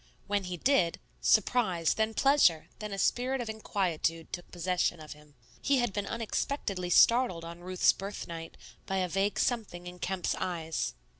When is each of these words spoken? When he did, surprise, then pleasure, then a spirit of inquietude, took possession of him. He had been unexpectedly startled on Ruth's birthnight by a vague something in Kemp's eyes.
When 0.25 0.45
he 0.45 0.57
did, 0.57 0.99
surprise, 1.21 1.93
then 1.93 2.15
pleasure, 2.15 2.69
then 2.79 2.91
a 2.91 2.97
spirit 2.97 3.39
of 3.39 3.51
inquietude, 3.51 4.33
took 4.33 4.49
possession 4.51 4.99
of 4.99 5.13
him. 5.13 5.35
He 5.61 5.77
had 5.77 5.93
been 5.93 6.07
unexpectedly 6.07 6.89
startled 6.89 7.45
on 7.45 7.59
Ruth's 7.59 7.93
birthnight 7.93 8.57
by 8.87 8.97
a 8.97 9.07
vague 9.07 9.37
something 9.37 9.85
in 9.85 9.99
Kemp's 9.99 10.33
eyes. 10.33 10.95